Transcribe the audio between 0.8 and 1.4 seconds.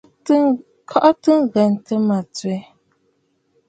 Kɔʼɔtə